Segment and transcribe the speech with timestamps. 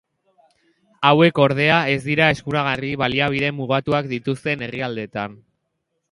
[1.09, 5.37] Hauek ordea, ez dira eskuragarriak baliabide mugatuak dituzten herrialdeetan.